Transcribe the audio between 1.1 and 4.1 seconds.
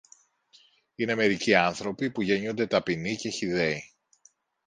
μερικοί άνθρωποι που γεννιούνται ταπεινοί και χυδαίοι.